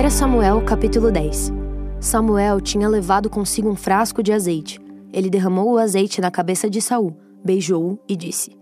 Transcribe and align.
1 0.00 0.08
Samuel 0.08 0.62
capítulo 0.62 1.12
10 1.12 1.52
Samuel 2.00 2.58
tinha 2.58 2.88
levado 2.88 3.28
consigo 3.28 3.68
um 3.68 3.76
frasco 3.76 4.22
de 4.22 4.32
azeite. 4.32 4.80
Ele 5.12 5.28
derramou 5.28 5.72
o 5.72 5.76
azeite 5.76 6.22
na 6.22 6.30
cabeça 6.30 6.70
de 6.70 6.80
Saul, 6.80 7.14
beijou-o 7.44 7.98
e 8.08 8.16
disse: 8.16 8.56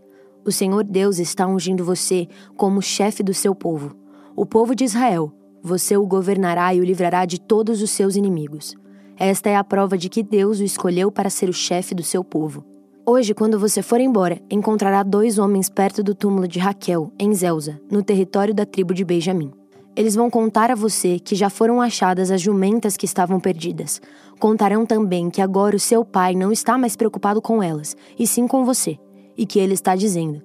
O 0.45 0.51
Senhor 0.51 0.82
Deus 0.82 1.21
está 1.21 1.47
ungindo 1.47 1.85
você 1.85 2.26
como 2.56 2.83
chefe 2.83 3.22
do 3.22 3.33
seu 3.33 3.54
povo, 3.54 3.94
o 4.35 4.44
povo 4.44 4.74
de 4.74 4.83
Israel. 4.83 5.33
Você 5.62 5.97
o 5.97 6.04
governará 6.04 6.74
e 6.74 6.80
o 6.80 6.85
livrará 6.85 7.24
de 7.24 7.40
todos 7.40 7.83
os 7.83 7.90
seus 7.93 8.16
inimigos. 8.16 8.75
Esta 9.16 9.48
é 9.48 9.54
a 9.54 9.62
prova 9.62 9.97
de 9.97 10.08
que 10.08 10.25
Deus 10.25 10.58
o 10.58 10.65
escolheu 10.65 11.12
para 11.12 11.30
ser 11.30 11.48
o 11.48 11.52
chefe 11.52 11.94
do 11.94 12.02
seu 12.02 12.25
povo. 12.25 12.65
Hoje, 13.07 13.33
quando 13.33 13.61
você 13.61 13.80
for 13.80 14.01
embora, 14.01 14.40
encontrará 14.51 15.04
dois 15.04 15.39
homens 15.39 15.69
perto 15.69 16.02
do 16.02 16.16
túmulo 16.16 16.48
de 16.48 16.59
Raquel, 16.59 17.12
em 17.16 17.33
Zelza, 17.33 17.80
no 17.89 18.02
território 18.02 18.52
da 18.52 18.66
tribo 18.66 18.93
de 18.93 19.05
Benjamim. 19.05 19.52
Eles 19.97 20.15
vão 20.15 20.30
contar 20.30 20.70
a 20.70 20.74
você 20.74 21.19
que 21.19 21.34
já 21.34 21.51
foram 21.51 21.80
achadas 21.80 22.30
as 22.30 22.41
jumentas 22.41 22.96
que 22.96 23.05
estavam 23.05 23.41
perdidas. 23.41 24.01
Contarão 24.38 24.87
também 24.87 25.29
que 25.29 25.42
agora 25.42 25.74
o 25.74 25.80
seu 25.80 26.05
pai 26.05 26.34
não 26.34 26.52
está 26.52 26.79
mais 26.79 26.95
preocupado 26.95 27.42
com 27.42 27.62
elas, 27.62 27.96
e 28.19 28.27
sim 28.27 28.46
com 28.46 28.65
você, 28.65 28.98
e 29.37 29.45
que 29.45 29.59
ele 29.59 29.74
está 29.74 29.96
dizendo: 29.96 30.43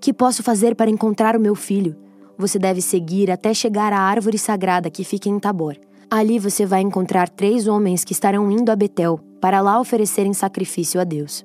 Que 0.00 0.12
posso 0.12 0.42
fazer 0.42 0.74
para 0.74 0.90
encontrar 0.90 1.36
o 1.36 1.40
meu 1.40 1.54
filho? 1.54 1.96
Você 2.36 2.58
deve 2.58 2.80
seguir 2.80 3.30
até 3.30 3.52
chegar 3.52 3.92
à 3.92 3.98
árvore 3.98 4.38
sagrada 4.38 4.90
que 4.90 5.04
fica 5.04 5.28
em 5.28 5.38
Tabor. 5.38 5.76
Ali 6.10 6.38
você 6.38 6.64
vai 6.64 6.80
encontrar 6.80 7.28
três 7.28 7.66
homens 7.66 8.04
que 8.04 8.12
estarão 8.12 8.50
indo 8.50 8.70
a 8.70 8.76
Betel 8.76 9.20
para 9.40 9.60
lá 9.60 9.78
oferecerem 9.78 10.32
sacrifício 10.32 11.00
a 11.00 11.04
Deus. 11.04 11.44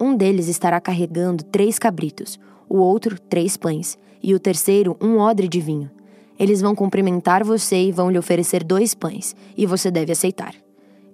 Um 0.00 0.16
deles 0.16 0.48
estará 0.48 0.80
carregando 0.80 1.44
três 1.44 1.78
cabritos, 1.78 2.38
o 2.68 2.78
outro 2.78 3.18
três 3.18 3.56
pães, 3.56 3.98
e 4.22 4.34
o 4.34 4.38
terceiro 4.38 4.96
um 5.00 5.18
odre 5.18 5.48
de 5.48 5.60
vinho. 5.60 5.90
Eles 6.38 6.60
vão 6.60 6.74
cumprimentar 6.74 7.44
você 7.44 7.76
e 7.76 7.92
vão 7.92 8.10
lhe 8.10 8.18
oferecer 8.18 8.64
dois 8.64 8.94
pães, 8.94 9.36
e 9.56 9.66
você 9.66 9.90
deve 9.90 10.12
aceitar. 10.12 10.54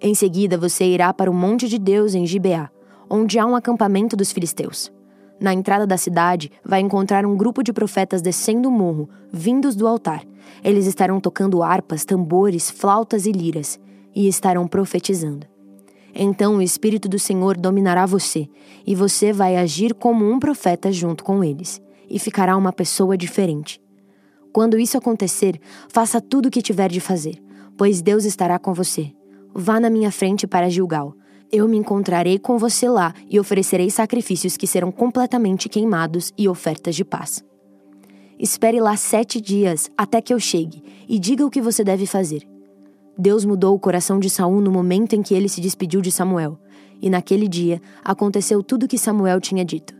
Em 0.00 0.14
seguida, 0.14 0.56
você 0.56 0.84
irá 0.84 1.12
para 1.12 1.30
o 1.30 1.34
Monte 1.34 1.68
de 1.68 1.78
Deus 1.78 2.14
em 2.14 2.26
Gibeá, 2.26 2.70
onde 3.08 3.38
há 3.38 3.44
um 3.44 3.54
acampamento 3.54 4.16
dos 4.16 4.32
filisteus. 4.32 4.90
Na 5.38 5.52
entrada 5.52 5.86
da 5.86 5.96
cidade, 5.96 6.50
vai 6.64 6.80
encontrar 6.80 7.26
um 7.26 7.36
grupo 7.36 7.62
de 7.62 7.72
profetas 7.72 8.22
descendo 8.22 8.68
o 8.68 8.72
morro, 8.72 9.08
vindos 9.32 9.74
do 9.74 9.86
altar. 9.86 10.22
Eles 10.62 10.86
estarão 10.86 11.18
tocando 11.18 11.62
harpas, 11.62 12.04
tambores, 12.04 12.70
flautas 12.70 13.26
e 13.26 13.32
liras, 13.32 13.80
e 14.14 14.28
estarão 14.28 14.66
profetizando. 14.66 15.46
Então 16.14 16.56
o 16.56 16.62
Espírito 16.62 17.08
do 17.08 17.18
Senhor 17.18 17.56
dominará 17.56 18.04
você, 18.04 18.48
e 18.86 18.94
você 18.94 19.32
vai 19.32 19.56
agir 19.56 19.94
como 19.94 20.30
um 20.30 20.38
profeta 20.38 20.90
junto 20.92 21.24
com 21.24 21.42
eles, 21.42 21.80
e 22.08 22.18
ficará 22.18 22.56
uma 22.56 22.72
pessoa 22.72 23.16
diferente. 23.16 23.80
Quando 24.52 24.78
isso 24.78 24.98
acontecer, 24.98 25.60
faça 25.88 26.20
tudo 26.20 26.46
o 26.46 26.50
que 26.50 26.62
tiver 26.62 26.90
de 26.90 27.00
fazer, 27.00 27.42
pois 27.76 28.02
Deus 28.02 28.24
estará 28.24 28.58
com 28.58 28.74
você. 28.74 29.12
Vá 29.54 29.78
na 29.78 29.90
minha 29.90 30.10
frente 30.10 30.46
para 30.46 30.68
Gilgal. 30.68 31.14
Eu 31.52 31.66
me 31.66 31.76
encontrarei 31.76 32.38
com 32.38 32.58
você 32.58 32.88
lá 32.88 33.12
e 33.28 33.38
oferecerei 33.38 33.90
sacrifícios 33.90 34.56
que 34.56 34.66
serão 34.66 34.92
completamente 34.92 35.68
queimados 35.68 36.32
e 36.38 36.48
ofertas 36.48 36.94
de 36.94 37.04
paz. 37.04 37.44
Espere 38.38 38.80
lá 38.80 38.96
sete 38.96 39.40
dias 39.40 39.90
até 39.98 40.20
que 40.20 40.32
eu 40.32 40.40
chegue 40.40 40.82
e 41.08 41.18
diga 41.18 41.44
o 41.44 41.50
que 41.50 41.60
você 41.60 41.84
deve 41.84 42.06
fazer. 42.06 42.48
Deus 43.18 43.44
mudou 43.44 43.74
o 43.74 43.78
coração 43.78 44.18
de 44.18 44.30
Saul 44.30 44.60
no 44.60 44.70
momento 44.70 45.14
em 45.14 45.22
que 45.22 45.34
ele 45.34 45.48
se 45.48 45.60
despediu 45.60 46.00
de 46.00 46.10
Samuel, 46.10 46.58
e 47.02 47.10
naquele 47.10 47.46
dia 47.46 47.80
aconteceu 48.02 48.62
tudo 48.62 48.84
o 48.84 48.88
que 48.88 48.96
Samuel 48.96 49.40
tinha 49.40 49.64
dito. 49.64 49.94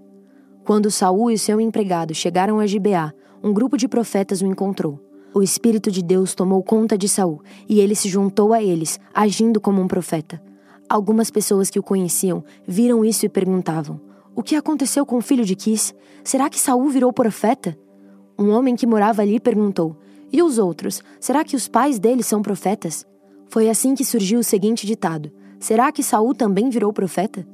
Quando 0.65 0.91
Saul 0.91 1.31
e 1.31 1.39
seu 1.39 1.61
empregado 1.61 2.15
chegaram 2.15 2.61
a 2.61 2.67
Gibeá, 2.67 3.12
um 3.43 3.53
grupo 3.53 3.77
de 3.77 3.89
profetas 3.89 4.43
o 4.43 4.47
encontrou. 4.47 5.01
O 5.33 5.43
Espírito 5.43 5.91
de 5.91 6.03
Deus 6.03 6.35
tomou 6.35 6.63
conta 6.63 6.99
de 6.99 7.09
Saul 7.09 7.41
e 7.69 7.81
ele 7.81 7.95
se 7.95 8.09
juntou 8.09 8.53
a 8.53 8.62
eles, 8.62 8.99
agindo 9.15 9.61
como 9.61 9.81
um 9.81 9.89
profeta. 9.89 10.43
Algumas 10.89 11.31
pessoas 11.31 11.71
que 11.71 11.79
o 11.79 11.83
conheciam 11.83 12.45
viram 12.67 13.05
isso 13.05 13.25
e 13.25 13.29
perguntavam: 13.29 14.00
O 14.34 14.43
que 14.43 14.56
aconteceu 14.56 15.06
com 15.06 15.19
o 15.19 15.23
filho 15.23 15.45
de 15.45 15.55
Quis? 15.55 15.95
Será 16.25 16.50
que 16.50 16.59
Saul 16.59 16.89
virou 16.89 17.12
profeta? 17.12 17.79
Um 18.39 18.50
homem 18.50 18.75
que 18.75 18.87
morava 18.87 19.23
ali 19.23 19.39
perguntou: 19.39 19.97
E 20.33 20.43
os 20.43 20.59
outros? 20.59 21.03
Será 21.21 21.45
que 21.45 21.56
os 21.56 21.69
pais 21.69 21.99
deles 21.99 22.27
são 22.27 22.43
profetas? 22.43 23.06
Foi 23.49 23.71
assim 23.71 23.95
que 23.95 24.05
surgiu 24.05 24.41
o 24.41 24.45
seguinte 24.45 24.87
ditado: 24.87 25.31
Será 25.61 25.93
que 25.93 26.03
Saul 26.03 26.34
também 26.34 26.69
virou 26.69 26.93
profeta? 26.93 27.47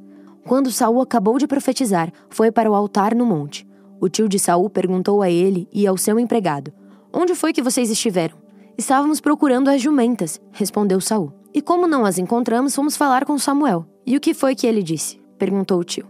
Quando 0.47 0.73
Saul 0.73 1.03
acabou 1.03 1.39
de 1.39 1.47
profetizar, 1.47 2.11
foi 2.31 2.51
para 2.51 2.71
o 2.71 2.75
altar 2.75 3.15
no 3.15 3.27
monte. 3.27 3.67
O 4.01 4.09
tio 4.09 4.29
de 4.29 4.39
Saul 4.39 4.69
perguntou 4.69 5.23
a 5.23 5.31
ele 5.31 5.69
e 5.73 5.87
ao 5.87 5.97
seu 5.97 6.19
empregado: 6.19 6.73
Onde 7.13 7.35
foi 7.35 7.53
que 7.53 7.63
vocês 7.63 7.91
estiveram? 7.91 8.37
Estávamos 8.77 9.21
procurando 9.21 9.69
as 9.69 9.81
jumentas, 9.81 10.41
respondeu 10.53 11.01
Saul. 11.01 11.33
E 11.55 11.63
como 11.63 11.87
não 11.87 12.05
as 12.05 12.19
encontramos, 12.19 12.75
fomos 12.75 12.97
falar 12.97 13.25
com 13.25 13.39
Samuel. 13.39 13.87
E 14.05 14.17
o 14.17 14.21
que 14.21 14.35
foi 14.35 14.55
que 14.55 14.67
ele 14.67 14.83
disse? 14.83 15.19
perguntou 15.39 15.81
o 15.81 15.85
tio. 15.85 16.07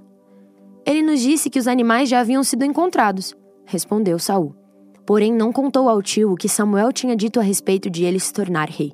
Ele 0.84 1.02
nos 1.02 1.20
disse 1.20 1.48
que 1.48 1.58
os 1.58 1.68
animais 1.68 2.08
já 2.08 2.20
haviam 2.20 2.42
sido 2.42 2.64
encontrados, 2.64 3.34
respondeu 3.64 4.18
Saul. 4.18 4.54
Porém, 5.04 5.32
não 5.32 5.52
contou 5.52 5.88
ao 5.88 6.02
tio 6.02 6.32
o 6.32 6.36
que 6.36 6.48
Samuel 6.48 6.92
tinha 6.92 7.14
dito 7.14 7.38
a 7.38 7.42
respeito 7.42 7.88
de 7.88 8.04
ele 8.04 8.18
se 8.18 8.32
tornar 8.32 8.68
rei. 8.68 8.92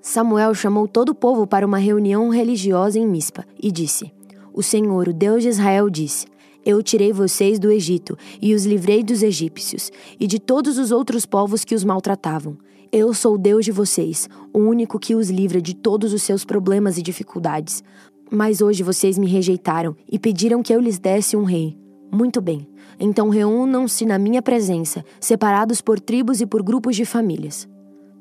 Samuel 0.00 0.54
chamou 0.54 0.86
todo 0.86 1.10
o 1.10 1.14
povo 1.14 1.46
para 1.46 1.66
uma 1.66 1.78
reunião 1.78 2.28
religiosa 2.28 2.98
em 2.98 3.06
Mispa 3.06 3.44
e 3.60 3.72
disse: 3.72 4.12
O 4.54 4.62
Senhor, 4.62 5.08
o 5.08 5.12
Deus 5.12 5.42
de 5.42 5.48
Israel, 5.48 5.90
disse: 5.90 6.26
eu 6.68 6.82
tirei 6.82 7.14
vocês 7.14 7.58
do 7.58 7.72
Egito 7.72 8.14
e 8.42 8.54
os 8.54 8.66
livrei 8.66 9.02
dos 9.02 9.22
egípcios 9.22 9.90
e 10.20 10.26
de 10.26 10.38
todos 10.38 10.76
os 10.76 10.92
outros 10.92 11.24
povos 11.24 11.64
que 11.64 11.74
os 11.74 11.82
maltratavam. 11.82 12.58
Eu 12.92 13.14
sou 13.14 13.36
o 13.36 13.38
Deus 13.38 13.64
de 13.64 13.72
vocês, 13.72 14.28
o 14.52 14.58
único 14.58 14.98
que 14.98 15.14
os 15.14 15.30
livra 15.30 15.62
de 15.62 15.74
todos 15.74 16.12
os 16.12 16.22
seus 16.22 16.44
problemas 16.44 16.98
e 16.98 17.02
dificuldades. 17.02 17.82
Mas 18.30 18.60
hoje 18.60 18.82
vocês 18.82 19.16
me 19.16 19.26
rejeitaram 19.26 19.96
e 20.12 20.18
pediram 20.18 20.62
que 20.62 20.70
eu 20.70 20.78
lhes 20.78 20.98
desse 20.98 21.38
um 21.38 21.44
rei. 21.44 21.74
Muito 22.12 22.38
bem, 22.38 22.68
então 23.00 23.30
reúnam-se 23.30 24.04
na 24.04 24.18
minha 24.18 24.42
presença, 24.42 25.02
separados 25.18 25.80
por 25.80 25.98
tribos 25.98 26.42
e 26.42 26.46
por 26.46 26.62
grupos 26.62 26.94
de 26.96 27.06
famílias. 27.06 27.66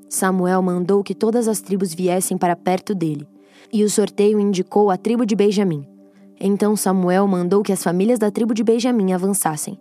Samuel 0.07 0.61
mandou 0.61 1.03
que 1.03 1.13
todas 1.13 1.49
as 1.49 1.59
tribos 1.59 1.93
viessem 1.93 2.37
para 2.37 2.55
perto 2.55 2.95
dele, 2.95 3.27
e 3.73 3.83
o 3.83 3.89
sorteio 3.89 4.39
indicou 4.39 4.89
a 4.89 4.95
tribo 4.95 5.25
de 5.25 5.35
Benjamim. 5.35 5.96
Então 6.39 6.75
Samuel 6.75 7.27
mandou 7.27 7.63
que 7.63 7.71
as 7.71 7.83
famílias 7.83 8.19
da 8.19 8.29
tribo 8.29 8.53
de 8.53 8.63
Benjamim 8.63 9.11
avançassem, 9.11 9.79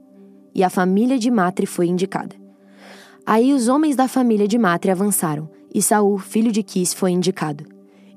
e 0.55 0.65
a 0.65 0.71
família 0.71 1.19
de 1.19 1.31
Matre 1.31 1.67
foi 1.67 1.87
indicada. 1.87 2.35
Aí 3.27 3.53
os 3.53 3.69
homens 3.69 3.95
da 3.95 4.09
família 4.09 4.49
de 4.49 4.57
Matre 4.57 4.91
avançaram, 4.91 5.51
e 5.75 5.83
Saul, 5.83 6.17
filho 6.17 6.51
de 6.51 6.63
Quis, 6.63 6.95
foi 6.95 7.11
indicado. 7.11 7.65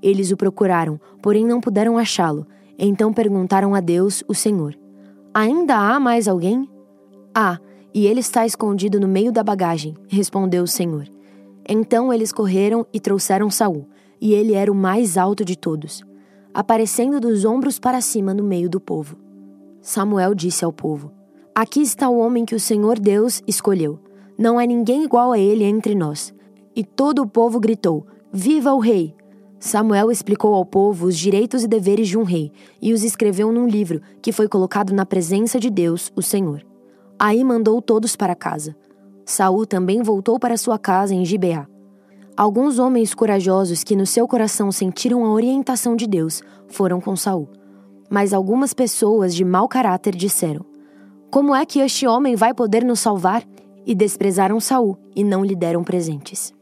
Eles 0.02 0.32
o 0.32 0.38
procuraram, 0.38 1.00
porém 1.22 1.46
não 1.46 1.60
puderam 1.60 1.98
achá-lo. 1.98 2.48
Então 2.78 3.12
perguntaram 3.12 3.76
a 3.76 3.82
Deus, 3.82 4.24
o 4.26 4.34
Senhor: 4.34 4.74
Ainda 5.34 5.76
há 5.76 6.00
mais 6.00 6.28
alguém? 6.28 6.70
Ah, 7.36 7.60
e 7.94 8.08
ele 8.08 8.22
está 8.22 8.46
escondido 8.46 9.00
no 9.00 9.08
meio 9.08 9.34
da 9.34 9.44
bagagem, 9.44 9.96
respondeu 10.08 10.64
o 10.64 10.68
Senhor. 10.68 11.10
Então 11.68 12.14
eles 12.14 12.32
correram 12.32 12.86
e 12.94 13.00
trouxeram 13.02 13.52
Saul, 13.52 13.86
e 14.22 14.34
ele 14.34 14.54
era 14.54 14.72
o 14.72 14.76
mais 14.76 15.18
alto 15.18 15.44
de 15.44 15.58
todos 15.58 16.08
aparecendo 16.54 17.20
dos 17.20 17.46
ombros 17.46 17.80
para 17.80 18.02
cima 18.02 18.34
no 18.34 18.44
meio 18.44 18.70
do 18.70 18.80
povo. 18.80 19.18
Samuel 19.82 20.34
disse 20.34 20.66
ao 20.66 20.74
povo: 20.74 21.12
Aqui 21.54 21.82
está 21.82 22.10
o 22.10 22.18
homem 22.18 22.46
que 22.46 22.56
o 22.56 22.60
Senhor 22.60 23.00
Deus 23.00 23.42
escolheu. 23.48 24.00
Não 24.38 24.58
há 24.58 24.66
ninguém 24.66 25.04
igual 25.04 25.32
a 25.32 25.40
ele 25.40 25.64
entre 25.64 25.96
nós. 25.96 26.34
E 26.76 26.84
todo 26.84 27.22
o 27.22 27.28
povo 27.28 27.60
gritou: 27.60 28.06
Viva 28.32 28.74
o 28.74 28.80
rei! 28.80 29.16
Samuel 29.60 30.10
explicou 30.10 30.54
ao 30.54 30.66
povo 30.66 31.08
os 31.08 31.18
direitos 31.18 31.64
e 31.64 31.68
deveres 31.68 32.08
de 32.08 32.18
um 32.18 32.24
rei 32.24 32.50
e 32.82 32.94
os 32.94 33.04
escreveu 33.04 33.52
num 33.52 33.68
livro 33.68 34.02
que 34.22 34.32
foi 34.32 34.48
colocado 34.48 34.94
na 34.94 35.06
presença 35.06 35.60
de 35.60 35.70
Deus, 35.70 36.14
o 36.16 36.22
Senhor. 36.22 36.66
Aí 37.20 37.44
mandou 37.44 37.82
todos 37.82 38.16
para 38.16 38.34
casa. 38.36 38.74
Saul 39.26 39.66
também 39.66 40.02
voltou 40.02 40.40
para 40.40 40.56
sua 40.56 40.80
casa 40.80 41.14
em 41.14 41.26
Gibeá. 41.26 41.68
Alguns 42.40 42.80
homens 42.80 43.14
corajosos 43.14 43.84
que 43.84 43.98
no 43.98 44.06
seu 44.06 44.26
coração 44.26 44.72
sentiram 44.72 45.26
a 45.26 45.30
orientação 45.30 45.94
de 45.94 46.08
Deus 46.08 46.42
foram 46.70 47.02
com 47.02 47.14
Saul. 47.14 47.50
Mas 48.10 48.34
algumas 48.34 48.74
pessoas 48.74 49.36
de 49.36 49.44
mau 49.44 49.68
caráter 49.68 50.16
disseram: 50.16 50.66
Como 51.30 51.54
é 51.54 51.66
que 51.66 51.82
este 51.82 52.08
homem 52.08 52.38
vai 52.38 52.54
poder 52.54 52.86
nos 52.86 53.02
salvar? 53.02 53.44
E 53.86 53.94
desprezaram 53.94 54.58
Saul 54.62 54.98
e 55.14 55.22
não 55.22 55.44
lhe 55.44 55.54
deram 55.54 55.84
presentes. 55.84 56.54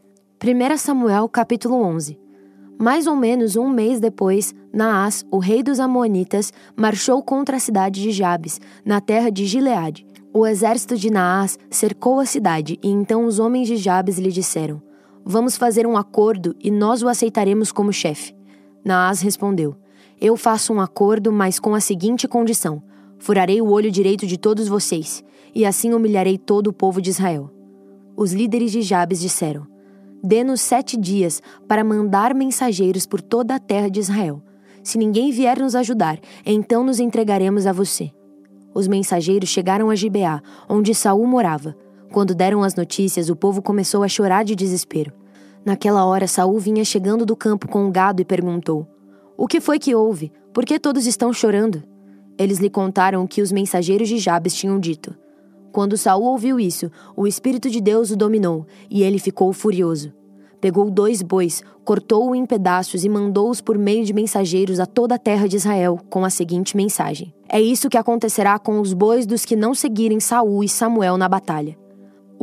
1 0.42 0.78
Samuel 0.78 1.28
capítulo 1.28 1.76
11 1.76 2.18
Mais 2.76 3.06
ou 3.06 3.14
menos 3.14 3.54
um 3.54 3.68
mês 3.68 4.00
depois, 4.00 4.52
Naás, 4.74 5.24
o 5.30 5.38
rei 5.38 5.62
dos 5.62 5.78
Amonitas, 5.78 6.52
marchou 6.74 7.22
contra 7.22 7.56
a 7.56 7.60
cidade 7.60 8.02
de 8.02 8.10
Jabes, 8.10 8.60
na 8.84 9.00
terra 9.00 9.30
de 9.30 9.46
Gileade. 9.46 10.04
O 10.34 10.44
exército 10.44 10.96
de 10.96 11.08
Naás 11.08 11.56
cercou 11.70 12.18
a 12.18 12.26
cidade 12.26 12.80
e 12.82 12.88
então 12.88 13.24
os 13.26 13.38
homens 13.38 13.68
de 13.68 13.76
Jabes 13.76 14.18
lhe 14.18 14.32
disseram: 14.32 14.87
Vamos 15.30 15.58
fazer 15.58 15.86
um 15.86 15.94
acordo 15.94 16.56
e 16.58 16.70
nós 16.70 17.02
o 17.02 17.08
aceitaremos 17.08 17.70
como 17.70 17.92
chefe. 17.92 18.34
Naas 18.82 19.20
respondeu: 19.20 19.76
Eu 20.18 20.38
faço 20.38 20.72
um 20.72 20.80
acordo, 20.80 21.30
mas 21.30 21.60
com 21.60 21.74
a 21.74 21.80
seguinte 21.80 22.26
condição: 22.26 22.82
furarei 23.18 23.60
o 23.60 23.68
olho 23.68 23.90
direito 23.90 24.26
de 24.26 24.38
todos 24.38 24.68
vocês, 24.68 25.22
e 25.54 25.66
assim 25.66 25.92
humilharei 25.92 26.38
todo 26.38 26.68
o 26.68 26.72
povo 26.72 27.02
de 27.02 27.10
Israel. 27.10 27.50
Os 28.16 28.32
líderes 28.32 28.72
de 28.72 28.80
Jabes 28.80 29.20
disseram: 29.20 29.66
Dê-nos 30.24 30.62
sete 30.62 30.96
dias 30.96 31.42
para 31.68 31.84
mandar 31.84 32.34
mensageiros 32.34 33.04
por 33.04 33.20
toda 33.20 33.54
a 33.54 33.60
terra 33.60 33.90
de 33.90 34.00
Israel. 34.00 34.42
Se 34.82 34.96
ninguém 34.96 35.30
vier 35.30 35.58
nos 35.58 35.74
ajudar, 35.74 36.18
então 36.46 36.82
nos 36.82 36.98
entregaremos 36.98 37.66
a 37.66 37.72
você. 37.74 38.10
Os 38.74 38.88
mensageiros 38.88 39.50
chegaram 39.50 39.90
a 39.90 39.94
Gibeá, 39.94 40.40
onde 40.66 40.94
Saul 40.94 41.26
morava. 41.26 41.76
Quando 42.12 42.34
deram 42.34 42.62
as 42.62 42.74
notícias, 42.74 43.28
o 43.28 43.36
povo 43.36 43.60
começou 43.60 44.02
a 44.02 44.08
chorar 44.08 44.44
de 44.44 44.56
desespero. 44.56 45.12
Naquela 45.64 46.04
hora, 46.04 46.26
Saul 46.26 46.58
vinha 46.58 46.84
chegando 46.84 47.26
do 47.26 47.36
campo 47.36 47.68
com 47.68 47.86
o 47.86 47.90
gado 47.90 48.22
e 48.22 48.24
perguntou: 48.24 48.86
O 49.36 49.46
que 49.46 49.60
foi 49.60 49.78
que 49.78 49.94
houve? 49.94 50.32
Por 50.52 50.64
que 50.64 50.78
todos 50.78 51.06
estão 51.06 51.32
chorando? 51.32 51.82
Eles 52.38 52.58
lhe 52.58 52.70
contaram 52.70 53.22
o 53.22 53.28
que 53.28 53.42
os 53.42 53.52
mensageiros 53.52 54.08
de 54.08 54.18
Jabes 54.18 54.54
tinham 54.54 54.78
dito. 54.78 55.14
Quando 55.70 55.98
Saul 55.98 56.24
ouviu 56.24 56.58
isso, 56.58 56.90
o 57.14 57.26
espírito 57.26 57.68
de 57.68 57.80
Deus 57.80 58.10
o 58.10 58.16
dominou, 58.16 58.66
e 58.90 59.02
ele 59.02 59.18
ficou 59.18 59.52
furioso. 59.52 60.12
Pegou 60.60 60.90
dois 60.90 61.22
bois, 61.22 61.62
cortou-o 61.84 62.34
em 62.34 62.44
pedaços 62.46 63.04
e 63.04 63.08
mandou-os 63.08 63.60
por 63.60 63.78
meio 63.78 64.04
de 64.04 64.12
mensageiros 64.12 64.80
a 64.80 64.86
toda 64.86 65.14
a 65.14 65.18
terra 65.18 65.46
de 65.46 65.56
Israel, 65.56 66.00
com 66.08 66.24
a 66.24 66.30
seguinte 66.30 66.76
mensagem: 66.76 67.32
É 67.48 67.60
isso 67.60 67.88
que 67.88 67.98
acontecerá 67.98 68.58
com 68.58 68.80
os 68.80 68.92
bois 68.92 69.26
dos 69.26 69.44
que 69.44 69.54
não 69.54 69.74
seguirem 69.74 70.18
Saul 70.18 70.64
e 70.64 70.68
Samuel 70.68 71.16
na 71.16 71.28
batalha. 71.28 71.76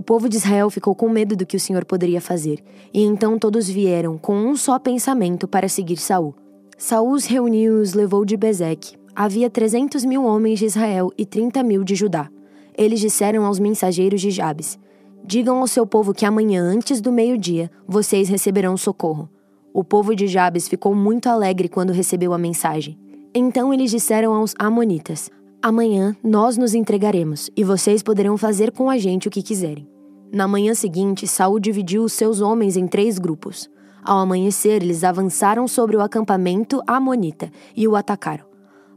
Povo 0.06 0.30
de 0.30 0.38
Israel 0.38 0.70
ficou 0.70 0.94
com 0.94 1.10
medo 1.10 1.36
do 1.36 1.48
que 1.48 1.58
o 1.58 1.60
Senhor 1.60 1.84
poderia 1.84 2.22
fazer, 2.22 2.64
e 2.94 3.02
então 3.02 3.40
todos 3.40 3.68
vieram 3.68 4.20
com 4.20 4.38
um 4.38 4.56
só 4.56 4.78
pensamento 4.78 5.48
para 5.48 5.68
seguir 5.68 5.98
Saul. 5.98 6.36
Saul 6.78 7.14
os 7.14 7.26
reuniu 7.26 7.80
e 7.80 7.82
os 7.82 7.96
levou 7.96 8.24
de 8.24 8.38
Bezeque. 8.38 8.98
Havia 9.16 9.50
trezentos 9.50 10.06
mil 10.06 10.24
homens 10.24 10.60
de 10.60 10.66
Israel 10.66 11.12
e 11.18 11.26
trinta 11.26 11.64
mil 11.64 11.84
de 11.84 11.96
Judá. 11.96 12.30
Eles 12.78 13.00
disseram 13.00 13.46
aos 13.46 13.58
mensageiros 13.58 14.22
de 14.22 14.30
Jabes: 14.30 14.78
Digam 15.24 15.58
ao 15.58 15.66
seu 15.66 15.88
povo 15.88 16.14
que 16.14 16.24
amanhã, 16.24 16.62
antes 16.62 17.02
do 17.02 17.12
meio-dia, 17.12 17.72
vocês 17.88 18.30
receberão 18.30 18.78
socorro. 18.78 19.28
O 19.74 19.84
povo 19.84 20.16
de 20.16 20.28
Jabes 20.28 20.68
ficou 20.68 20.94
muito 20.94 21.30
alegre 21.30 21.68
quando 21.68 21.92
recebeu 21.92 22.32
a 22.32 22.38
mensagem. 22.38 22.96
Então 23.34 23.74
eles 23.74 23.90
disseram 23.90 24.36
aos 24.36 24.54
Amonitas: 24.60 25.32
Amanhã 25.64 26.16
nós 26.24 26.58
nos 26.58 26.76
entregaremos, 26.76 27.50
e 27.58 27.64
vocês 27.64 28.04
poderão 28.04 28.38
fazer 28.38 28.72
com 28.72 28.88
a 28.88 29.00
gente 29.00 29.28
o 29.28 29.32
que 29.32 29.42
quiserem. 29.42 29.95
Na 30.32 30.48
manhã 30.48 30.74
seguinte, 30.74 31.28
Saul 31.28 31.60
dividiu 31.60 32.04
os 32.04 32.14
seus 32.14 32.42
homens 32.42 32.76
em 32.76 32.88
três 32.88 33.18
grupos. 33.20 33.70
Ao 34.04 34.20
amanhecer, 34.20 34.84
eles 34.84 35.04
avançaram 35.04 35.68
sobre 35.68 35.96
o 35.96 36.02
acampamento 36.02 36.82
amonita 36.86 37.52
e 37.76 37.88
o 37.88 37.96
atacaram. 37.96 38.46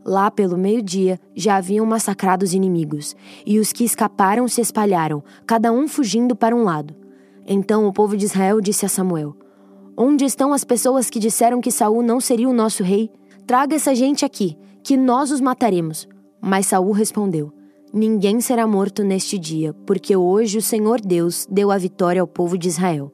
Lá 0.04 0.30
pelo 0.30 0.56
meio-dia 0.56 1.20
já 1.34 1.56
haviam 1.56 1.84
massacrado 1.84 2.44
os 2.44 2.54
inimigos, 2.54 3.14
e 3.44 3.58
os 3.58 3.72
que 3.72 3.84
escaparam 3.84 4.48
se 4.48 4.60
espalharam, 4.60 5.22
cada 5.46 5.70
um 5.70 5.86
fugindo 5.86 6.34
para 6.34 6.56
um 6.56 6.62
lado. 6.62 6.94
Então 7.46 7.86
o 7.86 7.92
povo 7.92 8.16
de 8.16 8.24
Israel 8.24 8.60
disse 8.60 8.86
a 8.86 8.88
Samuel: 8.88 9.36
Onde 9.96 10.24
estão 10.24 10.52
as 10.52 10.64
pessoas 10.64 11.10
que 11.10 11.18
disseram 11.18 11.60
que 11.60 11.70
Saul 11.70 12.02
não 12.02 12.20
seria 12.20 12.48
o 12.48 12.54
nosso 12.54 12.82
rei? 12.82 13.10
Traga 13.46 13.76
essa 13.76 13.94
gente 13.94 14.24
aqui, 14.24 14.56
que 14.82 14.96
nós 14.96 15.30
os 15.30 15.40
mataremos. 15.40 16.08
Mas 16.40 16.66
Saul 16.66 16.92
respondeu: 16.92 17.52
Ninguém 17.92 18.40
será 18.40 18.66
morto 18.66 19.02
neste 19.02 19.38
dia, 19.38 19.72
porque 19.86 20.14
hoje 20.14 20.58
o 20.58 20.62
Senhor 20.62 21.00
Deus 21.00 21.46
deu 21.50 21.70
a 21.70 21.78
vitória 21.78 22.20
ao 22.20 22.26
povo 22.26 22.58
de 22.58 22.68
Israel. 22.68 23.10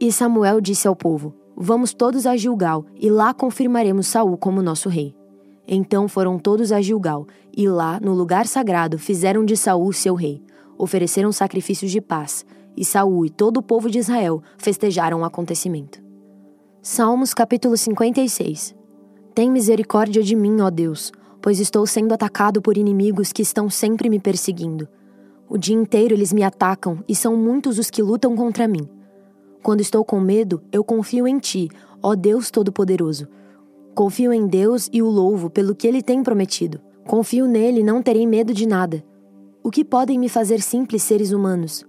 E 0.00 0.10
Samuel 0.10 0.60
disse 0.60 0.88
ao 0.88 0.96
povo: 0.96 1.34
Vamos 1.54 1.92
todos 1.92 2.26
a 2.26 2.34
Gilgal, 2.36 2.86
e 2.94 3.10
lá 3.10 3.34
confirmaremos 3.34 4.06
Saul 4.06 4.36
como 4.38 4.62
nosso 4.62 4.88
rei. 4.88 5.14
Então 5.68 6.08
foram 6.08 6.38
todos 6.38 6.72
a 6.72 6.80
Gilgal, 6.80 7.26
e 7.54 7.68
lá, 7.68 8.00
no 8.00 8.14
lugar 8.14 8.46
sagrado, 8.46 8.98
fizeram 8.98 9.44
de 9.44 9.56
Saul 9.56 9.92
seu 9.92 10.14
rei. 10.14 10.42
Ofereceram 10.78 11.30
sacrifícios 11.30 11.90
de 11.90 12.00
paz, 12.00 12.44
e 12.74 12.84
Saul 12.84 13.26
e 13.26 13.30
todo 13.30 13.58
o 13.58 13.62
povo 13.62 13.90
de 13.90 13.98
Israel 13.98 14.42
festejaram 14.56 15.20
o 15.20 15.24
acontecimento. 15.24 16.02
Salmos 16.80 17.34
capítulo 17.34 17.76
56 17.76 18.74
Tem 19.34 19.50
misericórdia 19.50 20.22
de 20.22 20.36
mim, 20.36 20.60
ó 20.60 20.70
Deus, 20.70 21.12
pois 21.42 21.60
estou 21.60 21.86
sendo 21.86 22.12
atacado 22.12 22.60
por 22.60 22.76
inimigos 22.76 23.32
que 23.32 23.42
estão 23.42 23.70
sempre 23.70 24.08
me 24.08 24.18
perseguindo. 24.18 24.88
O 25.48 25.56
dia 25.56 25.76
inteiro 25.76 26.14
eles 26.14 26.32
me 26.32 26.42
atacam 26.42 27.04
e 27.08 27.14
são 27.14 27.36
muitos 27.36 27.78
os 27.78 27.90
que 27.90 28.02
lutam 28.02 28.34
contra 28.34 28.66
mim. 28.66 28.88
Quando 29.62 29.80
estou 29.80 30.04
com 30.04 30.20
medo, 30.20 30.62
eu 30.72 30.82
confio 30.82 31.26
em 31.26 31.38
Ti, 31.38 31.68
ó 32.02 32.14
Deus 32.14 32.50
Todo-Poderoso. 32.50 33.28
Confio 33.94 34.32
em 34.32 34.46
Deus 34.46 34.88
e 34.92 35.00
o 35.02 35.08
louvo 35.08 35.48
pelo 35.48 35.74
que 35.74 35.86
Ele 35.86 36.02
tem 36.02 36.22
prometido. 36.22 36.80
Confio 37.06 37.46
nele 37.46 37.80
e 37.80 37.84
não 37.84 38.02
terei 38.02 38.26
medo 38.26 38.52
de 38.52 38.66
nada. 38.66 39.04
O 39.62 39.70
que 39.70 39.84
podem 39.84 40.18
me 40.18 40.28
fazer 40.28 40.60
simples 40.60 41.02
seres 41.02 41.32
humanos? 41.32 41.84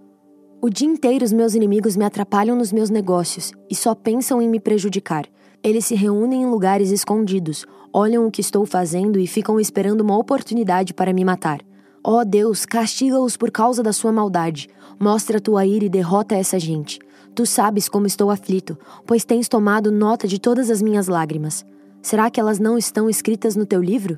O 0.59 0.69
dia 0.69 0.88
inteiro 0.88 1.23
os 1.23 1.31
meus 1.31 1.53
inimigos 1.53 1.95
me 1.95 2.03
atrapalham 2.03 2.55
nos 2.55 2.71
meus 2.71 2.89
negócios 2.89 3.51
e 3.69 3.75
só 3.75 3.94
pensam 3.94 4.41
em 4.41 4.49
me 4.49 4.59
prejudicar. 4.59 5.27
Eles 5.68 5.84
se 5.84 5.96
reúnem 5.96 6.44
em 6.44 6.46
lugares 6.46 6.92
escondidos, 6.92 7.66
olham 7.92 8.25
o 8.25 8.31
que 8.31 8.40
estou 8.40 8.66
fazendo 8.66 9.19
e 9.19 9.28
ficam 9.28 9.60
esperando 9.60 10.00
uma 10.00 10.18
oportunidade 10.18 10.94
para 10.94 11.12
me 11.12 11.25
matar. 11.25 11.60
Ó 12.02 12.22
oh 12.22 12.24
Deus, 12.24 12.66
castiga-os 12.66 13.36
por 13.36 13.52
causa 13.52 13.84
da 13.84 13.92
sua 13.92 14.14
maldade. 14.14 14.69
Mostra 14.98 15.42
tua 15.42 15.66
ira 15.66 15.84
e 15.84 15.90
derrota 15.90 16.36
essa 16.36 16.58
gente. 16.58 17.00
Tu 17.36 17.46
sabes 17.46 17.90
como 17.90 18.08
estou 18.08 18.31
aflito, 18.31 18.78
pois 19.06 19.25
tens 19.25 19.50
tomado 19.50 19.92
nota 19.92 20.25
de 20.25 20.40
todas 20.40 20.69
as 20.69 20.81
minhas 20.81 21.10
lágrimas. 21.10 21.66
Será 22.02 22.31
que 22.31 22.40
elas 22.40 22.60
não 22.60 22.78
estão 22.78 23.10
escritas 23.10 23.58
no 23.58 23.66
teu 23.66 23.84
livro? 23.84 24.18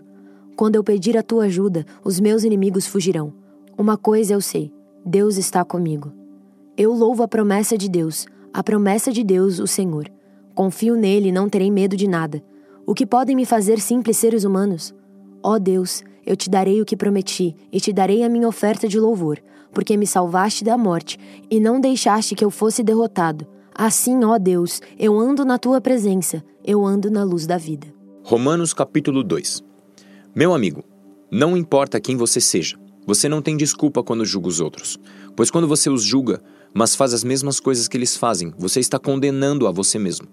Quando 0.56 0.76
eu 0.76 0.84
pedir 0.84 1.18
a 1.18 1.24
tua 1.24 1.46
ajuda, 1.46 1.84
os 2.06 2.20
meus 2.20 2.44
inimigos 2.44 2.86
fugirão. 2.86 3.34
Uma 3.76 3.98
coisa 3.98 4.36
eu 4.36 4.40
sei: 4.40 4.72
Deus 5.04 5.36
está 5.36 5.66
comigo. 5.66 6.14
Eu 6.78 6.94
louvo 6.94 7.24
a 7.24 7.28
promessa 7.28 7.76
de 7.76 7.90
Deus, 7.90 8.28
a 8.54 8.62
promessa 8.62 9.12
de 9.12 9.24
Deus, 9.24 9.58
o 9.58 9.66
Senhor. 9.66 10.12
Confio 10.60 10.98
nele 10.98 11.30
e 11.30 11.32
não 11.32 11.48
terei 11.48 11.72
medo 11.72 11.96
de 11.96 12.06
nada. 12.06 12.44
O 12.86 12.94
que 12.94 13.06
podem 13.06 13.34
me 13.34 13.46
fazer 13.46 13.80
simples 13.80 14.18
seres 14.18 14.44
humanos? 14.44 14.94
Ó 15.42 15.54
oh 15.54 15.58
Deus, 15.58 16.04
eu 16.26 16.36
te 16.36 16.50
darei 16.50 16.82
o 16.82 16.86
que 16.86 16.98
prometi 16.98 17.56
e 17.72 17.80
te 17.80 17.94
darei 17.94 18.24
a 18.24 18.30
minha 18.30 18.46
oferta 18.46 18.86
de 18.86 19.00
louvor, 19.00 19.40
porque 19.72 19.96
me 19.96 20.06
salvaste 20.06 20.66
da 20.66 20.78
morte 20.78 21.18
e 21.50 21.62
não 21.62 21.80
deixaste 21.80 22.36
que 22.36 22.44
eu 22.44 22.52
fosse 22.52 22.84
derrotado. 22.84 23.48
Assim, 23.74 24.22
ó 24.26 24.38
Deus, 24.38 24.82
eu 25.00 25.18
ando 25.18 25.46
na 25.46 25.58
tua 25.58 25.80
presença, 25.80 26.44
eu 26.62 26.86
ando 26.86 27.10
na 27.10 27.24
luz 27.24 27.48
da 27.48 27.58
vida. 27.58 27.88
Romanos 28.22 28.74
capítulo 28.74 29.24
2 29.24 29.64
Meu 30.36 30.54
amigo, 30.54 30.84
não 31.32 31.56
importa 31.56 32.02
quem 32.02 32.18
você 32.18 32.42
seja, 32.42 32.78
você 33.08 33.30
não 33.30 33.42
tem 33.42 33.56
desculpa 33.56 34.04
quando 34.04 34.26
julga 34.26 34.50
os 34.50 34.60
outros, 34.60 35.00
pois 35.38 35.50
quando 35.50 35.70
você 35.70 35.90
os 35.90 36.04
julga, 36.04 36.42
mas 36.74 36.96
faz 36.96 37.14
as 37.14 37.24
mesmas 37.24 37.62
coisas 37.62 37.88
que 37.88 37.96
eles 37.96 38.18
fazem, 38.18 38.54
você 38.58 38.82
está 38.82 39.00
condenando 39.00 39.66
a 39.66 39.72
você 39.72 39.98
mesmo. 39.98 40.28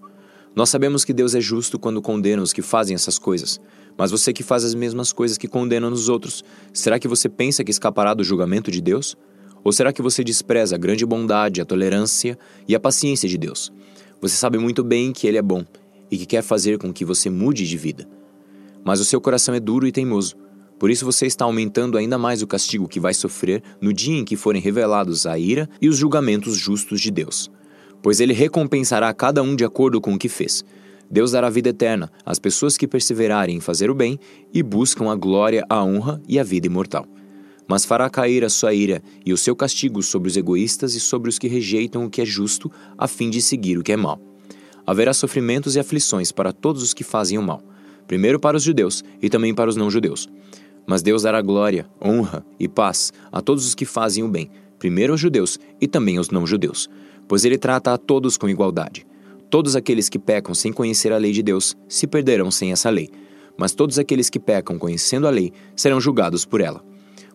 Nós 0.57 0.71
sabemos 0.71 1.05
que 1.05 1.13
Deus 1.13 1.35
é 1.35 1.41
justo 1.41 1.79
quando 1.79 2.01
condena 2.01 2.43
os 2.43 2.51
que 2.51 2.63
fazem 2.63 2.95
essas 2.95 3.19
coisas. 3.19 3.61
Mas 3.95 4.11
você 4.11 4.33
que 4.33 4.43
faz 4.43 4.65
as 4.65 4.75
mesmas 4.75 5.13
coisas 5.13 5.37
que 5.37 5.47
condena 5.47 5.87
os 5.87 6.09
outros, 6.09 6.43
será 6.73 6.99
que 6.99 7.07
você 7.07 7.29
pensa 7.29 7.63
que 7.63 7.71
escapará 7.71 8.15
do 8.15 8.25
julgamento 8.25 8.71
de 8.71 8.81
Deus? 8.81 9.15
Ou 9.63 9.71
será 9.71 9.93
que 9.93 10.01
você 10.01 10.25
despreza 10.25 10.75
a 10.75 10.79
grande 10.79 11.05
bondade, 11.05 11.61
a 11.61 11.65
tolerância 11.67 12.39
e 12.67 12.75
a 12.75 12.81
paciência 12.81 13.29
de 13.29 13.37
Deus? 13.37 13.71
Você 14.19 14.35
sabe 14.37 14.57
muito 14.57 14.83
bem 14.83 15.13
que 15.13 15.27
Ele 15.27 15.37
é 15.37 15.43
bom 15.43 15.63
e 16.11 16.17
que 16.17 16.25
quer 16.25 16.43
fazer 16.43 16.79
com 16.79 16.91
que 16.91 17.05
você 17.05 17.29
mude 17.29 17.69
de 17.69 17.77
vida. 17.77 18.09
Mas 18.83 18.99
o 18.99 19.05
seu 19.05 19.21
coração 19.21 19.55
é 19.55 19.61
duro 19.61 19.87
e 19.87 19.93
teimoso. 19.93 20.37
Por 20.79 20.91
isso 20.91 21.05
você 21.05 21.27
está 21.27 21.45
aumentando 21.45 21.99
ainda 21.99 22.17
mais 22.17 22.41
o 22.41 22.47
castigo 22.47 22.89
que 22.89 23.01
vai 23.01 23.13
sofrer 23.13 23.63
no 23.79 23.93
dia 23.93 24.17
em 24.17 24.25
que 24.25 24.37
forem 24.37 24.63
revelados 24.63 25.27
a 25.27 25.39
ira 25.39 25.69
e 25.83 25.89
os 25.89 25.99
julgamentos 25.99 26.57
justos 26.57 26.99
de 26.99 27.11
Deus 27.11 27.51
pois 28.07 28.21
ele 28.21 28.33
recompensará 28.33 29.13
cada 29.13 29.43
um 29.43 29.57
de 29.57 29.65
acordo 29.65 30.01
com 30.01 30.15
o 30.15 30.19
que 30.19 30.29
fez. 30.29 30.65
Deus 31.11 31.33
dará 31.33 31.51
vida 31.51 31.71
eterna 31.71 32.09
às 32.25 32.39
pessoas 32.39 32.77
que 32.77 32.87
perseverarem 32.87 33.57
em 33.57 33.61
fazer 33.61 33.91
o 33.91 33.97
bem 33.97 34.17
e 34.55 34.63
buscam 34.63 35.11
a 35.11 35.17
glória, 35.17 35.67
a 35.69 35.83
honra 35.83 36.23
e 36.29 36.39
a 36.39 36.45
vida 36.45 36.69
imortal. 36.69 37.05
Mas 37.67 37.85
fará 37.85 38.09
cair 38.09 38.45
a 38.45 38.49
sua 38.49 38.73
ira 38.73 39.03
e 39.25 39.33
o 39.33 39.37
seu 39.37 39.57
castigo 39.57 40.05
sobre 40.05 40.29
os 40.29 40.37
egoístas 40.37 40.95
e 40.95 41.01
sobre 41.01 41.29
os 41.29 41.37
que 41.37 41.49
rejeitam 41.49 42.05
o 42.05 42.09
que 42.09 42.23
é 42.23 42.25
justo, 42.25 42.71
a 42.97 43.09
fim 43.09 43.29
de 43.29 43.43
seguir 43.43 43.77
o 43.77 43.83
que 43.83 43.91
é 43.91 43.97
mal. 43.97 44.21
Haverá 44.87 45.13
sofrimentos 45.13 45.75
e 45.75 45.81
aflições 45.81 46.31
para 46.31 46.53
todos 46.53 46.85
os 46.85 46.95
que 46.95 47.03
fazem 47.03 47.39
o 47.39 47.43
mal, 47.43 47.61
primeiro 48.07 48.39
para 48.39 48.57
os 48.57 48.63
judeus 48.63 49.03
e 49.21 49.29
também 49.29 49.53
para 49.53 49.69
os 49.69 49.75
não-judeus. 49.75 50.29
Mas 50.87 51.03
Deus 51.03 51.25
dará 51.25 51.43
glória, 51.43 51.89
honra 52.01 52.47
e 52.57 52.69
paz 52.69 53.13
a 53.33 53.41
todos 53.41 53.67
os 53.67 53.75
que 53.75 53.85
fazem 53.85 54.23
o 54.23 54.29
bem, 54.29 54.49
primeiro 54.79 55.13
aos 55.13 55.21
judeus 55.21 55.59
e 55.81 55.89
também 55.89 56.19
aos 56.19 56.31
não-judeus 56.31 56.89
pois 57.29 57.45
ele 57.45 57.59
trata 57.59 57.93
a 57.93 57.99
todos 57.99 58.37
com 58.37 58.49
igualdade. 58.49 59.07
Todos 59.49 59.77
aqueles 59.77 60.09
que 60.09 60.19
pecam 60.19 60.55
sem 60.55 60.73
conhecer 60.73 61.13
a 61.13 61.19
lei 61.19 61.33
de 61.33 61.43
Deus 61.43 61.77
se 61.89 62.07
perderão 62.07 62.51
sem 62.51 62.73
essa 62.73 62.91
lei, 62.91 63.11
mas 63.57 63.73
todos 63.73 63.99
aqueles 63.99 64.29
que 64.29 64.41
pecam 64.41 64.79
conhecendo 64.79 65.27
a 65.27 65.31
lei 65.31 65.53
serão 65.75 66.01
julgados 66.01 66.45
por 66.45 66.61
ela. 66.61 66.85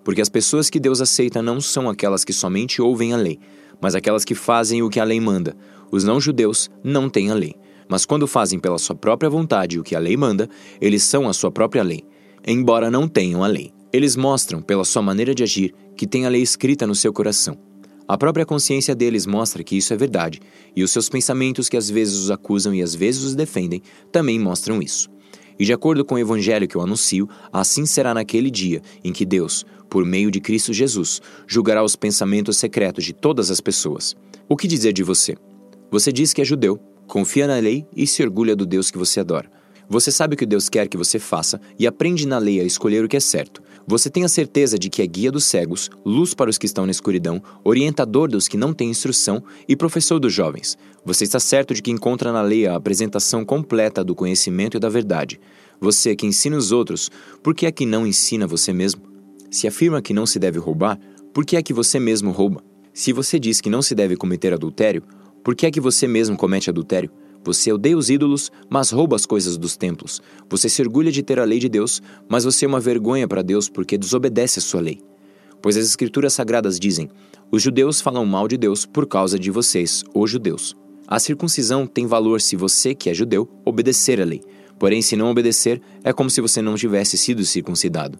Porque 0.04 0.22
as 0.22 0.30
pessoas 0.30 0.70
que 0.70 0.80
Deus 0.80 1.00
aceita 1.00 1.42
não 1.42 1.62
são 1.62 1.90
aquelas 1.90 2.24
que 2.24 2.34
somente 2.34 2.82
ouvem 2.82 3.14
a 3.14 3.18
lei, 3.18 3.40
mas 3.80 3.96
aquelas 3.96 4.26
que 4.26 4.36
fazem 4.36 4.84
o 4.84 4.90
que 4.90 5.00
a 5.00 5.04
lei 5.04 5.20
manda. 5.20 5.56
Os 5.92 6.04
não-judeus 6.04 6.70
não 6.84 7.10
têm 7.10 7.32
a 7.32 7.34
lei, 7.34 7.56
mas 7.88 8.06
quando 8.06 8.28
fazem 8.28 8.60
pela 8.60 8.78
sua 8.78 8.96
própria 8.96 9.30
vontade 9.30 9.80
o 9.80 9.84
que 9.84 9.96
a 9.96 10.00
lei 10.00 10.16
manda, 10.16 10.50
eles 10.80 11.04
são 11.04 11.28
a 11.28 11.34
sua 11.34 11.52
própria 11.52 11.84
lei, 11.84 12.04
embora 12.46 12.92
não 12.92 13.08
tenham 13.08 13.44
a 13.44 13.48
lei. 13.48 13.74
Eles 13.92 14.16
mostram, 14.16 14.62
pela 14.62 14.86
sua 14.86 15.02
maneira 15.02 15.36
de 15.36 15.44
agir, 15.44 15.74
que 15.98 16.08
têm 16.08 16.26
a 16.26 16.30
lei 16.30 16.42
escrita 16.42 16.88
no 16.88 16.96
seu 16.96 17.12
coração. 17.12 17.71
A 18.12 18.18
própria 18.18 18.46
consciência 18.46 18.94
deles 18.94 19.26
mostra 19.26 19.64
que 19.64 19.78
isso 19.78 19.94
é 19.94 19.96
verdade, 19.96 20.42
e 20.76 20.84
os 20.84 20.92
seus 20.92 21.08
pensamentos, 21.08 21.70
que 21.70 21.78
às 21.78 21.90
vezes 21.90 22.16
os 22.16 22.30
acusam 22.30 22.76
e 22.76 22.82
às 22.82 22.94
vezes 22.94 23.24
os 23.24 23.36
defendem, 23.36 23.82
também 24.12 24.38
mostram 24.38 24.82
isso. 24.82 25.10
E 25.58 25.64
de 25.64 25.72
acordo 25.72 26.04
com 26.04 26.16
o 26.16 26.20
evangelho 26.20 26.68
que 26.68 26.76
eu 26.76 26.82
anuncio, 26.82 27.30
assim 27.54 27.86
será 27.86 28.14
naquele 28.14 28.52
dia 28.52 28.82
em 29.02 29.14
que 29.14 29.26
Deus, 29.26 29.66
por 29.90 30.04
meio 30.04 30.30
de 30.30 30.42
Cristo 30.42 30.74
Jesus, 30.74 31.22
julgará 31.48 31.82
os 31.86 31.96
pensamentos 31.96 32.58
secretos 32.58 33.06
de 33.06 33.14
todas 33.14 33.50
as 33.50 33.62
pessoas. 33.62 34.14
O 34.50 34.58
que 34.58 34.68
dizer 34.68 34.92
de 34.92 35.04
você? 35.04 35.38
Você 35.90 36.12
diz 36.12 36.34
que 36.34 36.42
é 36.42 36.44
judeu, 36.44 36.82
confia 37.08 37.48
na 37.48 37.60
lei 37.60 37.86
e 37.96 38.06
se 38.06 38.22
orgulha 38.22 38.58
do 38.58 38.66
Deus 38.66 38.92
que 38.92 38.98
você 38.98 39.22
adora. 39.22 39.50
Você 39.88 40.12
sabe 40.12 40.34
o 40.34 40.38
que 40.38 40.46
Deus 40.46 40.68
quer 40.68 40.90
que 40.90 40.98
você 40.98 41.18
faça 41.18 41.62
e 41.80 41.88
aprende 41.88 42.28
na 42.28 42.40
lei 42.40 42.60
a 42.60 42.66
escolher 42.66 43.06
o 43.06 43.08
que 43.08 43.16
é 43.16 43.22
certo. 43.22 43.64
Você 43.88 44.10
tem 44.10 44.24
a 44.24 44.30
certeza 44.30 44.78
de 44.78 44.90
que 44.90 45.02
é 45.02 45.08
guia 45.08 45.32
dos 45.32 45.46
cegos, 45.46 45.90
luz 46.06 46.34
para 46.34 46.50
os 46.50 46.58
que 46.58 46.66
estão 46.66 46.86
na 46.86 46.92
escuridão, 46.92 47.42
orientador 47.64 48.30
dos 48.30 48.48
que 48.48 48.58
não 48.58 48.74
têm 48.74 48.90
instrução 48.90 49.44
e 49.68 49.76
professor 49.76 50.20
dos 50.20 50.34
jovens. 50.34 50.78
Você 51.04 51.24
está 51.24 51.40
certo 51.40 51.74
de 51.74 51.82
que 51.82 51.92
encontra 51.92 52.32
na 52.32 52.42
lei 52.42 52.68
a 52.68 52.76
apresentação 52.76 53.44
completa 53.44 54.04
do 54.04 54.16
conhecimento 54.16 54.78
e 54.78 54.80
da 54.80 54.90
verdade. 54.90 55.40
Você 55.80 56.16
que 56.16 56.28
ensina 56.28 56.56
os 56.56 56.72
outros, 56.72 57.10
por 57.42 57.56
que 57.56 57.66
é 57.66 57.72
que 57.72 57.86
não 57.86 58.06
ensina 58.06 58.46
você 58.46 58.72
mesmo? 58.72 59.02
Se 59.50 59.68
afirma 59.68 60.02
que 60.02 60.14
não 60.14 60.26
se 60.26 60.38
deve 60.38 60.60
roubar, 60.60 61.00
por 61.34 61.46
que 61.46 61.58
é 61.58 61.64
que 61.64 61.74
você 61.74 62.00
mesmo 62.00 62.32
rouba? 62.32 62.64
Se 62.94 63.12
você 63.12 63.40
diz 63.40 63.60
que 63.62 63.70
não 63.70 63.82
se 63.82 63.96
deve 63.96 64.16
cometer 64.16 64.54
adultério, 64.54 65.04
por 65.44 65.56
que 65.56 65.66
é 65.66 65.72
que 65.72 65.82
você 65.82 66.08
mesmo 66.08 66.38
comete 66.38 66.70
adultério? 66.70 67.10
Você 67.44 67.72
odeia 67.72 67.98
os 67.98 68.10
ídolos, 68.10 68.52
mas 68.70 68.92
rouba 68.92 69.16
as 69.16 69.26
coisas 69.26 69.58
dos 69.58 69.76
templos. 69.76 70.22
Você 70.50 70.70
se 70.70 70.82
orgulha 70.82 71.12
de 71.12 71.24
ter 71.24 71.40
a 71.40 71.44
lei 71.44 71.60
de 71.60 71.68
Deus, 71.68 72.02
mas 72.30 72.44
você 72.44 72.66
é 72.66 72.68
uma 72.68 72.80
vergonha 72.80 73.28
para 73.28 73.42
Deus 73.42 73.68
porque 73.68 73.98
desobedece 73.98 74.60
a 74.60 74.62
sua 74.62 74.82
lei. 74.82 75.02
Pois 75.62 75.78
as 75.78 75.86
Escrituras 75.86 76.34
Sagradas 76.34 76.80
dizem: 76.80 77.10
os 77.52 77.62
judeus 77.62 78.00
falam 78.02 78.26
mal 78.26 78.48
de 78.48 78.58
Deus 78.58 78.86
por 78.86 79.08
causa 79.08 79.38
de 79.40 79.50
vocês, 79.50 80.04
os 80.14 80.30
judeus. 80.30 80.76
A 81.08 81.20
circuncisão 81.20 81.86
tem 81.86 82.06
valor 82.06 82.40
se 82.40 82.56
você, 82.56 82.96
que 82.96 83.10
é 83.10 83.14
judeu, 83.14 83.50
obedecer 83.66 84.22
a 84.22 84.26
lei. 84.26 84.42
Porém, 84.80 85.02
se 85.02 85.16
não 85.16 85.30
obedecer, 85.30 85.82
é 86.04 86.14
como 86.14 86.30
se 86.30 86.42
você 86.42 86.62
não 86.62 86.76
tivesse 86.76 87.18
sido 87.18 87.46
circuncidado. 87.46 88.18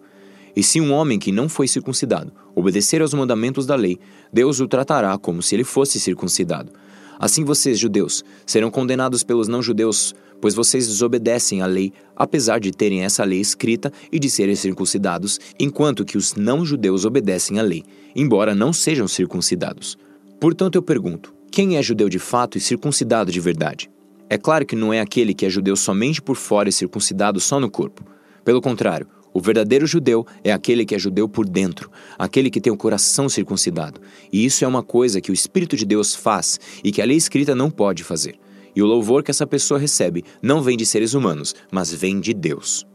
E 0.56 0.62
se 0.62 0.82
um 0.82 0.92
homem 0.92 1.18
que 1.18 1.32
não 1.32 1.48
foi 1.48 1.68
circuncidado 1.68 2.34
obedecer 2.54 3.02
aos 3.02 3.14
mandamentos 3.14 3.66
da 3.66 3.76
lei, 3.76 3.98
Deus 4.32 4.60
o 4.60 4.68
tratará 4.68 5.18
como 5.18 5.42
se 5.42 5.56
ele 5.56 5.64
fosse 5.64 6.00
circuncidado. 6.00 6.72
Assim 7.20 7.44
vocês, 7.44 7.78
judeus, 7.78 8.24
serão 8.46 8.72
condenados 8.72 9.24
pelos 9.24 9.48
não-judeus, 9.48 10.14
pois 10.42 10.56
vocês 10.56 10.88
desobedecem 10.88 11.62
à 11.62 11.66
lei, 11.66 11.94
apesar 12.16 12.60
de 12.60 12.72
terem 12.72 13.04
essa 13.04 13.24
lei 13.24 13.40
escrita 13.40 13.92
e 14.12 14.20
de 14.20 14.30
serem 14.30 14.56
circuncidados, 14.56 15.40
enquanto 15.60 16.04
que 16.04 16.18
os 16.18 16.36
não-judeus 16.36 17.06
obedecem 17.06 17.60
à 17.60 17.62
lei, 17.62 17.84
embora 18.16 18.56
não 18.56 18.74
sejam 18.74 19.08
circuncidados. 19.08 19.98
Portanto, 20.40 20.76
eu 20.76 20.82
pergunto: 20.82 21.34
quem 21.52 21.78
é 21.78 21.82
judeu 21.84 22.10
de 22.10 22.18
fato 22.18 22.58
e 22.58 22.62
circuncidado 22.62 23.32
de 23.32 23.40
verdade? 23.40 23.90
É 24.30 24.38
claro 24.38 24.66
que 24.66 24.76
não 24.76 24.94
é 24.94 25.02
aquele 25.02 25.34
que 25.34 25.46
é 25.46 25.50
judeu 25.50 25.76
somente 25.76 26.22
por 26.22 26.38
fora 26.38 26.70
e 26.70 26.72
circuncidado 26.72 27.40
só 27.40 27.60
no 27.60 27.70
corpo. 27.70 28.06
Pelo 28.46 28.62
contrário, 28.62 29.06
o 29.34 29.40
verdadeiro 29.40 29.88
judeu 29.88 30.26
é 30.44 30.52
aquele 30.52 30.86
que 30.86 30.96
é 30.96 31.00
judeu 31.00 31.28
por 31.28 31.48
dentro, 31.48 31.90
aquele 32.18 32.50
que 32.50 32.62
tem 32.62 32.72
o 32.72 32.78
coração 32.78 33.30
circuncidado. 33.30 34.02
E 34.32 34.46
isso 34.46 34.66
é 34.66 34.68
uma 34.68 34.84
coisa 34.84 35.22
que 35.22 35.32
o 35.32 35.34
Espírito 35.34 35.76
de 35.76 35.86
Deus 35.86 36.14
faz 36.14 36.60
e 36.84 36.92
que 36.92 37.02
a 37.02 37.06
lei 37.06 37.18
escrita 37.18 37.56
não 37.56 37.72
pode 37.72 38.04
fazer. 38.04 38.38
E 38.76 38.82
o 38.82 38.86
louvor 38.86 39.24
que 39.24 39.32
essa 39.32 39.48
pessoa 39.48 39.80
recebe 39.80 40.24
não 40.42 40.62
vem 40.62 40.78
de 40.78 40.86
seres 40.86 41.14
humanos, 41.14 41.56
mas 41.72 41.94
vem 41.94 42.20
de 42.20 42.34
Deus. 42.34 42.91